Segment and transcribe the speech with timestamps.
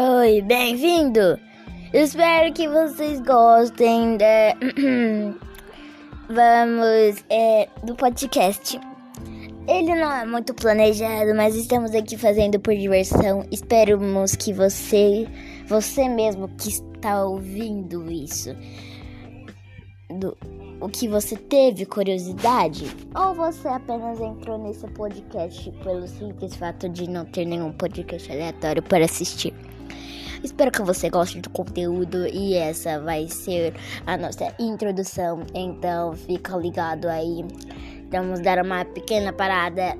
[0.00, 1.40] Oi, bem-vindo!
[1.92, 4.54] Espero que vocês gostem de...
[6.30, 8.78] Vamos, é, do podcast.
[9.66, 13.44] Ele não é muito planejado, mas estamos aqui fazendo por diversão.
[13.50, 15.26] Esperamos que você,
[15.66, 18.54] você mesmo que está ouvindo isso,
[20.08, 20.38] do,
[20.80, 22.86] o que você teve curiosidade,
[23.16, 28.80] ou você apenas entrou nesse podcast pelo simples fato de não ter nenhum podcast aleatório
[28.80, 29.52] para assistir.
[30.42, 33.74] Espero que você goste do conteúdo e essa vai ser
[34.06, 35.44] a nossa introdução.
[35.54, 37.44] Então fica ligado aí.
[38.10, 39.96] Vamos dar uma pequena parada.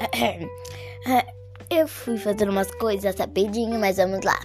[1.70, 4.38] Eu fui fazendo umas coisas rapidinho, mas vamos lá.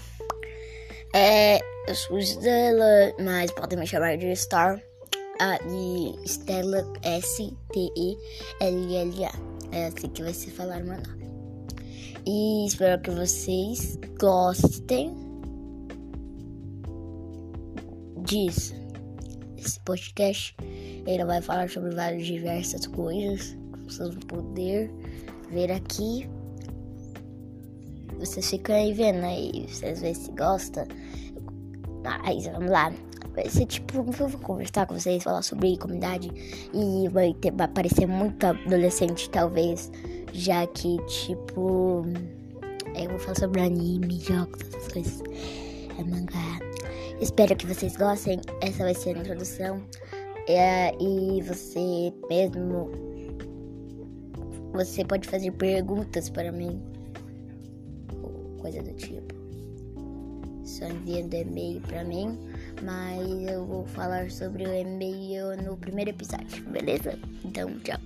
[1.18, 4.84] É, eu sou Stella, mas podem me chamar de Star.
[5.40, 7.72] Ah, de Stella S-T-E-L-L-A.
[9.72, 11.26] É assim que vai se falar meu nome.
[12.26, 15.16] E espero que vocês gostem
[18.26, 18.76] disso.
[19.58, 20.54] Esse podcast
[21.08, 24.92] ele vai falar sobre várias diversas coisas que vocês vão poder
[25.50, 26.30] ver aqui.
[28.20, 30.88] Vocês ficam aí vendo aí, vocês veem se gosta.
[32.04, 32.94] Mas vamos lá.
[33.34, 36.32] Vai ser tipo, eu vou conversar com vocês, falar sobre comunidade
[36.74, 39.92] e vai, ter, vai parecer muito adolescente, talvez,
[40.32, 42.06] já que, tipo,
[42.96, 45.24] eu vou falar sobre anime, jogos, essas coisas,
[46.00, 46.60] é mangá.
[47.20, 48.40] Espero que vocês gostem.
[48.62, 49.82] Essa vai ser a introdução.
[50.48, 52.92] É, e você mesmo
[54.72, 56.82] você pode fazer perguntas para mim,
[58.66, 59.36] coisa do tipo.
[60.64, 62.40] Só enviando e-mail para mim,
[62.82, 67.20] mas eu vou falar sobre o e-mail no primeiro episódio, beleza?
[67.44, 68.00] Então, tchau.